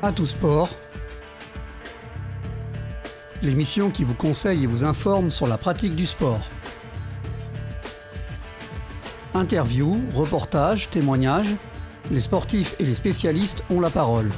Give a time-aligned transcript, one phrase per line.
[0.00, 0.68] À tout sport,
[3.42, 6.40] l'émission qui vous conseille et vous informe sur la pratique du sport.
[9.34, 11.52] Interviews, reportages, témoignages,
[12.12, 14.30] les sportifs et les spécialistes ont la parole.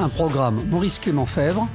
[0.00, 1.68] Un programme Maurice Clément Fèvre.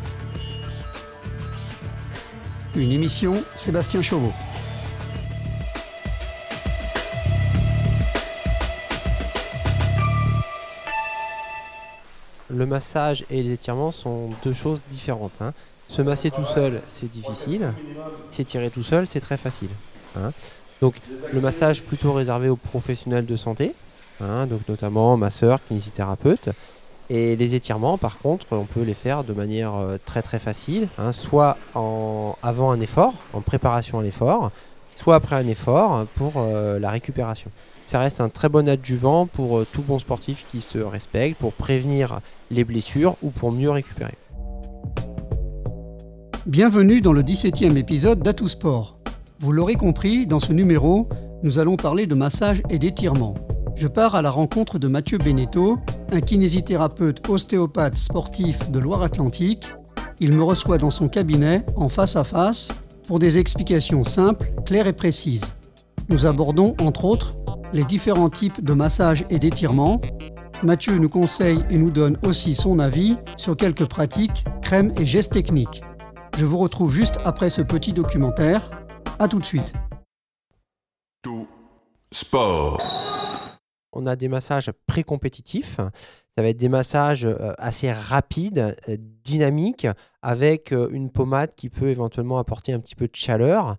[2.75, 4.33] Une émission Sébastien Chauveau.
[12.57, 15.39] Le massage et les étirements sont deux choses différentes.
[15.41, 15.53] hein.
[15.89, 17.71] Se masser tout seul, c'est difficile.
[18.31, 19.69] S'étirer tout seul, c'est très facile.
[20.17, 20.31] hein.
[20.81, 20.95] Donc
[21.33, 23.73] le massage plutôt réservé aux professionnels de santé,
[24.21, 26.49] hein, donc notamment masseurs, kinésithérapeutes.
[27.09, 30.89] Et les étirements, par contre, on peut les faire de manière euh, très très facile,
[31.13, 34.51] soit avant un effort, en préparation à l'effort,
[34.95, 37.49] soit après un effort pour euh, la récupération.
[37.87, 41.53] Ça reste un très bon adjuvant pour euh, tout bon sportif qui se respecte, pour
[41.53, 42.19] prévenir
[42.51, 44.15] les blessures ou pour mieux récupérer.
[46.45, 48.97] Bienvenue dans le 17e épisode d'Atout Sport.
[49.39, 51.07] Vous l'aurez compris, dans ce numéro,
[51.43, 53.35] nous allons parler de massage et d'étirement.
[53.77, 55.77] Je pars à la rencontre de Mathieu Beneteau,
[56.11, 59.65] un kinésithérapeute ostéopathe sportif de Loire-Atlantique.
[60.19, 62.67] Il me reçoit dans son cabinet, en face à face,
[63.07, 65.45] pour des explications simples, claires et précises.
[66.09, 67.35] Nous abordons, entre autres,
[67.73, 70.01] les différents types de massage et d'étirement.
[70.63, 75.33] Mathieu nous conseille et nous donne aussi son avis sur quelques pratiques, crèmes et gestes
[75.33, 75.83] techniques.
[76.37, 78.69] Je vous retrouve juste après ce petit documentaire.
[79.19, 79.73] A tout de suite.
[81.21, 81.47] Tout
[82.11, 82.79] sport.
[83.91, 85.77] On a des massages pré-compétitifs.
[85.77, 89.87] Ça va être des massages euh, assez rapides, euh, dynamiques,
[90.21, 93.77] avec euh, une pommade qui peut éventuellement apporter un petit peu de chaleur.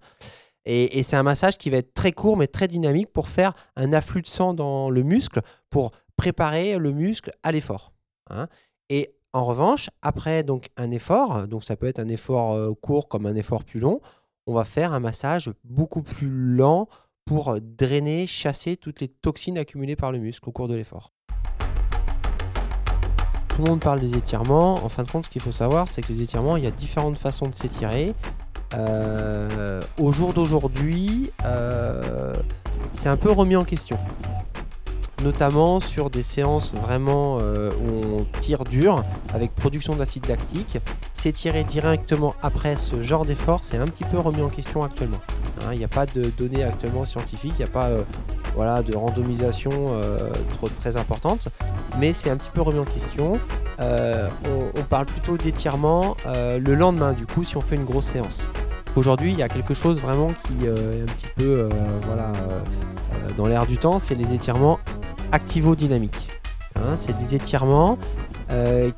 [0.65, 3.93] Et, c'est un massage qui va être très court mais très dynamique pour faire un
[3.93, 7.93] afflux de sang dans le muscle, pour préparer le muscle à l'effort.
[8.31, 8.49] hein.
[8.91, 13.09] Et en revanche, après donc un effort, donc ça peut être un effort euh, court
[13.09, 14.01] comme un effort plus long,
[14.47, 16.89] on va faire un massage beaucoup plus lent
[17.25, 21.13] pour drainer, chasser toutes les toxines accumulées par le muscle au cours de l'effort.
[23.59, 24.75] Tout le monde parle des étirements.
[24.85, 26.71] En fin de compte, ce qu'il faut savoir, c'est que les étirements, il y a
[26.71, 28.15] différentes façons de s'étirer.
[28.75, 32.35] Euh, au jour d'aujourd'hui, euh,
[32.95, 33.99] c'est un peu remis en question.
[35.23, 39.03] Notamment sur des séances vraiment euh, où on tire dur
[39.35, 40.79] avec production d'acide lactique.
[41.13, 45.21] S'étirer directement après ce genre d'effort, c'est un petit peu remis en question actuellement.
[45.61, 47.91] Hein, Il n'y a pas de données actuellement scientifiques, il n'y a pas
[48.59, 50.33] voilà, de randomisation euh,
[50.75, 51.47] très importante,
[52.01, 53.35] mais c'est un petit peu remis en question.
[53.79, 54.27] Euh,
[54.77, 58.49] on, parle plutôt d'étirement euh, le lendemain, du coup, si on fait une grosse séance.
[58.97, 61.69] Aujourd'hui, il y a quelque chose vraiment qui est un petit peu
[62.05, 62.33] voilà,
[63.37, 64.81] dans l'air du temps, c'est les étirements
[65.31, 66.29] activo-dynamiques.
[66.75, 67.97] Hein, c'est des étirements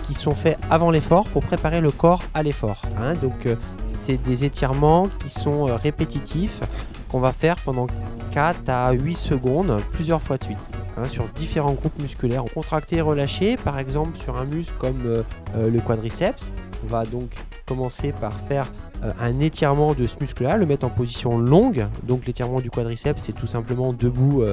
[0.05, 2.81] qui sont faits avant l'effort pour préparer le corps à l'effort.
[2.99, 3.13] hein.
[3.21, 3.47] Donc,
[3.91, 6.63] c'est des étirements qui sont répétitifs
[7.11, 7.87] qu'on va faire pendant
[8.33, 10.59] 4 à 8 secondes, plusieurs fois de suite,
[10.97, 12.45] hein, sur différents groupes musculaires.
[12.55, 15.23] Contracté et relâché, par exemple sur un muscle comme euh,
[15.57, 16.43] euh, le quadriceps.
[16.85, 17.31] On va donc
[17.67, 18.67] commencer par faire
[19.03, 21.87] euh, un étirement de ce muscle-là, le mettre en position longue.
[22.05, 24.45] Donc l'étirement du quadriceps, c'est tout simplement debout,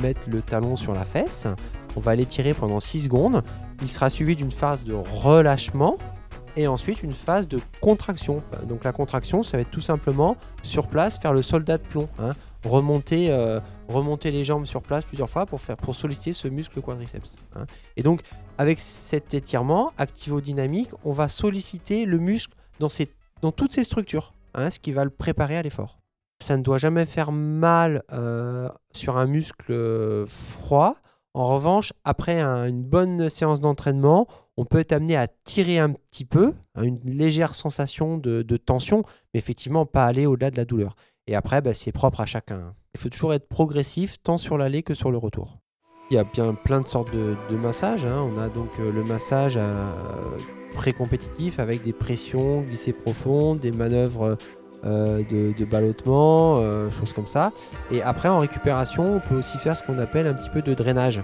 [0.00, 1.46] mettre le talon sur la fesse.
[1.96, 3.42] On va l'étirer pendant 6 secondes.
[3.82, 5.98] Il sera suivi d'une phase de relâchement
[6.56, 8.42] et ensuite une phase de contraction.
[8.68, 12.08] Donc la contraction, ça va être tout simplement sur place faire le soldat de plomb,
[12.18, 12.34] hein.
[12.64, 16.80] remonter, euh, remonter les jambes sur place plusieurs fois pour, faire, pour solliciter ce muscle
[16.80, 17.36] quadriceps.
[17.54, 17.66] hein.
[17.96, 18.22] Et donc
[18.58, 23.10] avec cet étirement activo-dynamique, on va solliciter le muscle dans, ses,
[23.42, 25.98] dans toutes ses structures, hein, ce qui va le préparer à l'effort.
[26.42, 30.96] Ça ne doit jamais faire mal euh, sur un muscle euh, froid.
[31.36, 34.26] En revanche, après un- une bonne séance d'entraînement,
[34.56, 39.02] on peut être amené à tirer un petit peu, hein, une légère sensation de, tension,
[39.34, 40.96] mais effectivement pas aller au-delà de la douleur.
[41.26, 42.74] Et après, bah, c'est propre à chacun.
[42.94, 45.58] Il faut toujours être progressif, tant sur l'aller que sur le retour.
[46.10, 48.06] Il y a bien plein de sortes de, massages.
[48.06, 48.22] hein.
[48.34, 49.92] On a donc euh, le massage euh,
[50.72, 54.38] pré-compétitif avec des pressions glissées profondes, des manœuvres
[54.84, 57.52] euh, de, ballottement, euh, choses comme ça.
[57.90, 60.74] Et après, en récupération, on peut aussi faire ce qu'on appelle un petit peu de
[60.74, 61.22] drainage.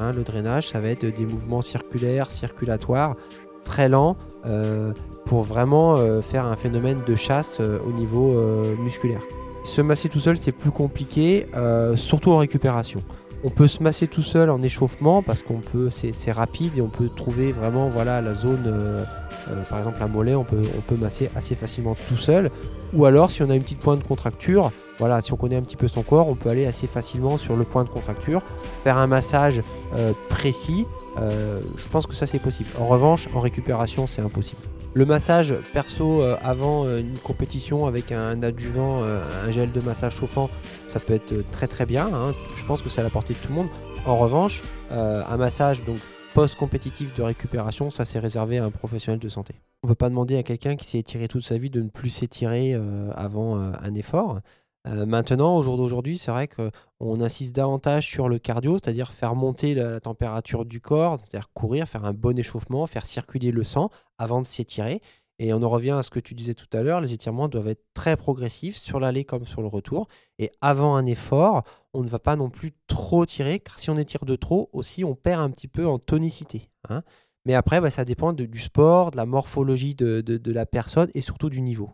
[0.00, 3.16] Hein, le drainage, ça va être des mouvements circulaires, circulatoires,
[3.64, 4.16] très lents,
[4.46, 4.92] euh,
[5.24, 8.34] pour vraiment faire un phénomène de chasse au niveau
[8.78, 9.22] musculaire.
[9.64, 11.46] Se masser tout seul, c'est plus compliqué,
[11.94, 13.00] surtout en récupération.
[13.42, 16.88] On peut se masser tout seul en échauffement parce qu'on peut, c'est rapide et on
[16.88, 19.02] peut trouver vraiment voilà la zone, euh,
[19.48, 20.62] euh, par exemple un mollet, on peut,
[20.98, 22.50] masser assez facilement tout seul.
[22.92, 25.62] Ou alors si on a une petite pointe de contracture, voilà, si on connaît un
[25.62, 28.42] petit peu son corps, on peut aller assez facilement sur le point de contracture,
[28.84, 29.62] faire un massage
[29.96, 30.86] euh, précis.
[31.16, 32.68] Je pense que ça c'est possible.
[32.78, 34.62] En revanche, en récupération, c'est impossible.
[34.92, 40.50] Le massage perso euh, avant une compétition avec un adjuvant, un gel de massage chauffant,
[40.88, 42.08] ça peut être très très bien.
[42.12, 42.34] Hein.
[42.56, 43.68] Je pense que c'est à la portée de tout le monde.
[44.04, 45.98] En revanche, un massage donc
[46.34, 49.54] post-compétitif de récupération, ça c'est réservé à un professionnel de santé.
[49.82, 51.88] On ne peut pas demander à quelqu'un qui s'est étiré toute sa vie de ne
[51.88, 52.76] plus s'étirer
[53.14, 54.40] avant un effort.
[54.86, 59.34] Euh, maintenant, au jour d'aujourd'hui, c'est vrai qu'on insiste davantage sur le cardio, c'est-à-dire faire
[59.34, 63.90] monter la, température du corps, c'est-à-dire courir, faire un bon échauffement, faire circuler le sang
[64.18, 65.02] avant de s'étirer.
[65.38, 67.68] Et on en revient à ce que tu disais tout à l'heure, les étirements doivent
[67.68, 70.08] être très progressifs sur l'aller comme sur le retour.
[70.38, 71.62] Et avant un effort,
[71.94, 75.02] on ne va pas non plus trop tirer, car si on étire de trop, aussi
[75.04, 76.68] on perd un petit peu en tonicité.
[76.88, 77.02] Hein.
[77.46, 81.48] Mais après, bah, ça dépend du sport, de la morphologie de la personne et surtout
[81.48, 81.90] du niveau.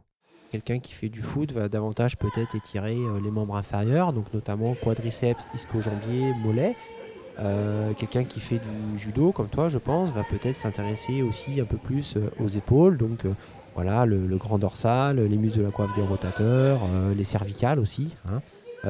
[0.52, 4.74] Quelqu'un qui fait du foot va davantage peut-être étirer euh, les membres inférieurs, donc notamment
[4.74, 6.76] quadriceps, ischio-jambier, mollet.
[7.38, 11.64] Euh, quelqu'un qui fait du judo, comme toi, je pense, va peut-être s'intéresser aussi un
[11.64, 13.26] peu plus euh, aux épaules, donc
[13.74, 16.80] voilà, le, grand dorsal, les muscles de la coiffe des rotateurs,
[17.14, 18.14] les cervicales aussi.
[18.26, 18.40] Hein.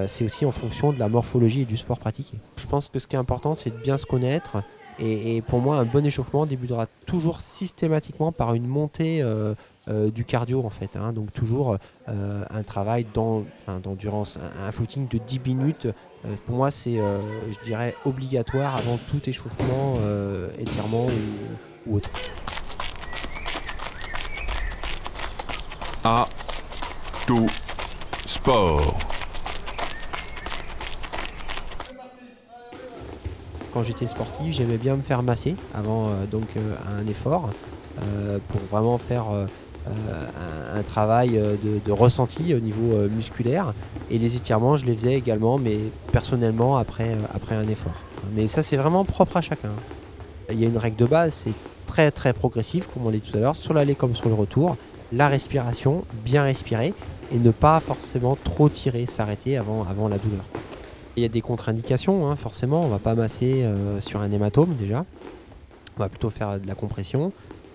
[0.07, 2.39] c'est aussi en fonction de la morphologie et du sport pratiqué.
[2.57, 4.59] Je pense que ce qui est important, c'est de bien se connaître.
[4.99, 9.55] Et, pour moi, un bon échauffement débutera toujours systématiquement par une montée euh,
[9.89, 10.97] du cardio en fait.
[10.97, 11.13] Hein.
[11.13, 11.77] donc toujours
[12.09, 15.87] euh, un travail d'endurance, un, footing de 10 minutes.
[16.25, 19.95] Euh, pour moi c'est, je dirais, obligatoire avant tout échauffement,
[20.59, 22.11] étirement ou, ou autre.
[26.05, 26.27] A
[27.27, 27.47] tout
[28.27, 28.99] sport.
[33.73, 37.51] Quand j'étais sportif, j'aimais bien me faire masser avant donc un effort
[38.49, 39.27] pour vraiment faire
[39.89, 43.73] euh, un, travail euh, de, ressenti au niveau euh, musculaire.
[44.11, 45.79] Et les étirements, je les faisais également, mais
[46.13, 47.95] personnellement après, après un effort.
[48.35, 49.71] Mais ça, c'est vraiment propre à chacun.
[50.51, 51.53] Il y a une règle de base, c'est
[51.87, 54.35] très très progressif, comme on l'a dit tout à l'heure, sur l'aller comme sur le
[54.35, 54.77] retour.
[55.13, 56.93] La respiration, bien respirer
[57.33, 60.45] et ne pas forcément trop tirer, s'arrêter avant, avant la douleur.
[61.17, 63.65] Il y a des contre-indications, hein, forcément, on va pas masser
[64.01, 65.05] sur un hématome déjà.
[65.97, 67.33] On va plutôt faire de la compression.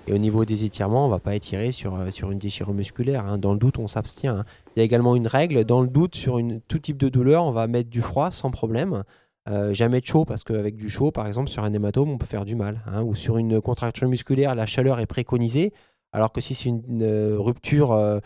[0.08, 2.74] Et au niveau des étirements, on ne va pas étirer sur, euh, sur une déchirure
[2.74, 3.26] musculaire.
[3.26, 3.38] Hein.
[3.38, 4.30] Dans le doute, on s'abstient.
[4.30, 4.46] Hein.
[4.76, 5.64] Il y a également une règle.
[5.64, 8.50] Dans le doute, sur une, tout type de douleur, on va mettre du froid sans
[8.50, 9.04] problème.
[9.50, 12.26] Euh, jamais de chaud, parce qu'avec du chaud, par exemple, sur un hématome, on peut
[12.26, 12.82] faire du mal.
[12.88, 13.04] Hein.
[13.04, 15.72] Ou sur une contraction musculaire, la chaleur est préconisée.
[16.14, 18.22] Alors que si c'est une, euh, rupture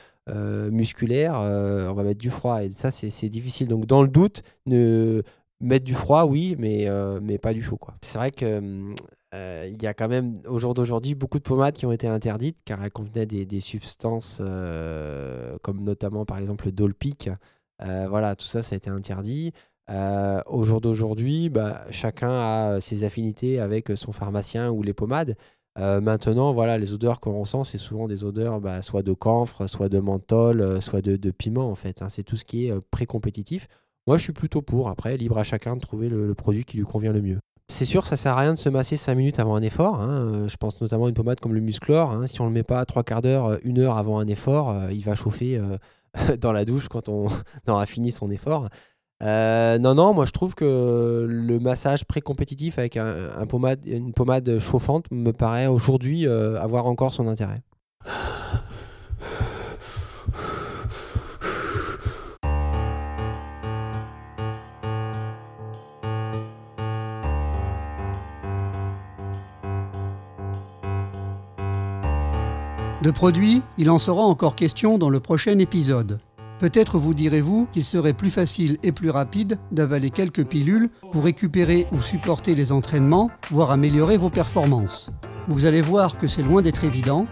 [0.71, 2.63] musculaire, on va mettre du froid.
[2.63, 3.67] Et ça, c'est difficile.
[3.67, 5.21] Donc, dans le doute, ne...
[5.61, 6.87] mettre du froid, oui, mais,
[7.21, 7.79] mais pas du chaud.
[8.01, 8.95] C'est vrai que hum,
[9.35, 12.07] euh, il y a quand même, au jour d'aujourd'hui, beaucoup de pommades qui ont été
[12.07, 17.29] interdites car elles contenaient des, substances euh, comme notamment par exemple le Dolpic.
[17.81, 19.51] Euh, voilà, tout ça, ça a été interdit.
[19.89, 25.35] au jour d'aujourd'hui, bah, chacun a ses affinités avec son pharmacien ou les pommades.
[25.77, 29.89] maintenant, voilà, les odeurs qu'on ressent, c'est souvent des odeurs bah, soit de camphre, soit
[29.89, 32.01] de menthol, soit de, piment en fait.
[32.01, 32.09] Hein.
[32.09, 33.67] C'est tout ce qui est pré-compétitif.
[34.07, 34.89] Moi, je suis plutôt pour.
[34.89, 37.39] Après, libre à chacun de trouver le produit qui lui convient le mieux.
[37.67, 39.99] C'est sûr, ça sert à rien de se masser 5 minutes avant un effort.
[39.99, 40.09] Hein.
[40.09, 42.11] Euh, je pense notamment à une pommade comme le Musclor.
[42.11, 42.27] Hein.
[42.27, 44.91] Si on ne le met pas 3 quarts d'heure, 1 heure avant un effort, euh,
[44.91, 45.77] il va chauffer euh,
[46.39, 47.27] dans la douche quand on
[47.67, 48.69] aura fini son effort.
[49.21, 55.67] non, non, moi je trouve que le massage pré-compétitif avec une pommade chauffante me paraît
[55.67, 57.61] aujourd'hui avoir encore son intérêt.
[73.05, 76.17] De produits, il en sera encore question dans le prochain épisode.
[76.59, 81.85] Peut-être vous direz-vous qu'il serait plus facile et plus rapide d'avaler quelques pilules pour récupérer
[81.91, 85.11] ou supporter les entraînements, voire améliorer vos performances.
[85.47, 87.27] Vous allez voir que c'est loin d'être évident.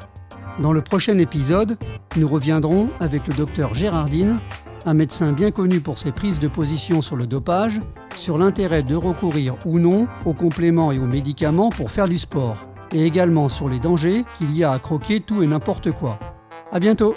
[0.60, 1.76] Dans le prochain épisode,
[2.18, 4.38] nous reviendrons avec le docteur Gérardine,
[4.86, 7.80] un médecin bien connu pour ses prises de position sur le dopage,
[8.16, 12.58] sur l'intérêt de recourir ou non aux compléments et aux médicaments pour faire du sport
[12.94, 16.20] et également sur les dangers qu'il y a à croquer tout et n'importe quoi.
[16.72, 17.16] A bientôt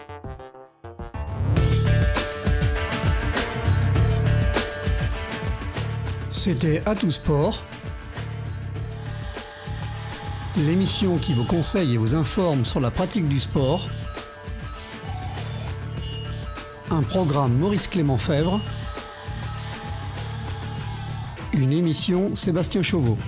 [6.31, 7.65] C'était À tout sport,
[10.57, 13.89] l'émission qui vous conseille et vous informe sur la pratique du sport.
[16.91, 18.61] Un programme Maurice Clément Fèvre.
[21.53, 23.19] Une émission Sébastien Chauveau.